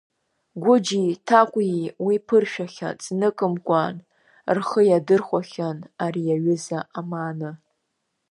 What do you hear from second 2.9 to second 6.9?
зныкымкәан рхы иадырхәахьан уи аҩыза